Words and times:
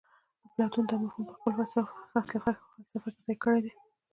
اپلاتون 0.47 0.83
دا 0.87 0.95
مفهوم 1.03 1.23
په 1.29 1.33
خپله 1.37 1.53
فلسفه 2.11 2.51
کې 3.13 3.21
ځای 3.25 3.35
کړی 3.43 3.59
دی 3.65 3.71